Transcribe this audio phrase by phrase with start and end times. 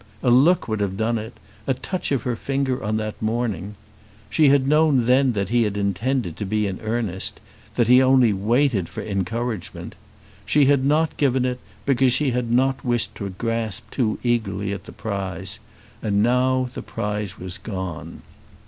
[0.23, 1.33] A look would have done it;
[1.67, 3.75] a touch of her finger on that morning.
[4.31, 7.39] She had known then that he had intended to be in earnest,
[7.75, 9.93] that he only waited for encouragement.
[10.43, 14.85] She had not given it because she had not wished to grasp too eagerly at
[14.85, 15.59] the prize,
[16.01, 18.23] and now the prize was gone!